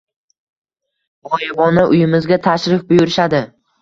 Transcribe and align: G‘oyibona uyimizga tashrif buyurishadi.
G‘oyibona 1.29 1.85
uyimizga 1.93 2.39
tashrif 2.49 2.85
buyurishadi. 2.91 3.45